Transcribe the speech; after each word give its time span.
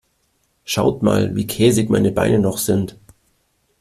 Schaut 0.65 1.03
mal, 1.03 1.35
wie 1.35 1.45
käsig 1.45 1.91
meine 1.91 2.11
Beine 2.11 2.39
noch 2.39 2.57
sind. 2.57 2.97